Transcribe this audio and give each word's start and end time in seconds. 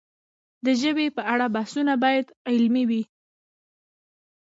د 0.65 0.67
ژبې 0.81 1.07
په 1.15 1.21
اړه 1.33 1.45
بحثونه 1.55 1.93
باید 2.03 2.25
علمي 2.51 2.83
وي. 2.89 3.03